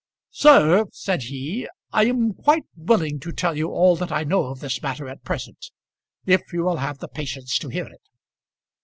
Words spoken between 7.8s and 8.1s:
it."